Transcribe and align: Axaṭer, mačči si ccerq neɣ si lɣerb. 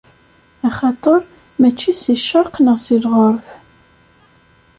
Axaṭer, 0.67 1.19
mačči 1.59 1.91
si 2.01 2.15
ccerq 2.21 2.55
neɣ 2.59 2.77
si 2.85 2.95
lɣerb. 3.03 3.45